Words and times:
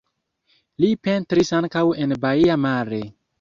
Li 0.83 0.89
pentris 1.07 1.53
ankaŭ 1.59 1.85
en 2.07 2.17
Baia 2.25 2.57
Mare. 2.65 3.03